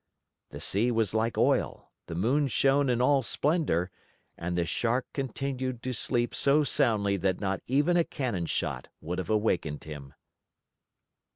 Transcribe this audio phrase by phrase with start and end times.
[0.49, 3.91] The sea was like oil, the moon shone in all splendor,
[4.35, 9.19] and the Shark continued to sleep so soundly that not even a cannon shot would
[9.19, 10.15] have awakened him.